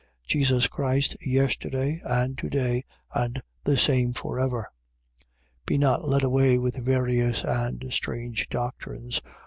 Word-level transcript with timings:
Jesus 0.25 0.65
Christ, 0.65 1.15
yesterday, 1.23 2.01
and 2.03 2.35
today: 2.35 2.85
and 3.13 3.39
the 3.65 3.77
same 3.77 4.13
for 4.13 4.39
ever. 4.39 4.67
13:9. 5.65 5.65
Be 5.67 5.77
not 5.77 6.07
led 6.09 6.23
away 6.23 6.57
with 6.57 6.83
various 6.83 7.43
and 7.43 7.85
strange 7.93 8.49
doctrines. 8.49 9.21